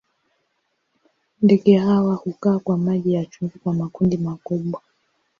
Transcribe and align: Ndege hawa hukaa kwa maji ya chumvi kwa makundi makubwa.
Ndege 1.41 1.77
hawa 1.77 2.15
hukaa 2.15 2.59
kwa 2.59 2.77
maji 2.77 3.13
ya 3.13 3.25
chumvi 3.25 3.59
kwa 3.59 3.73
makundi 3.73 4.17
makubwa. 4.17 4.81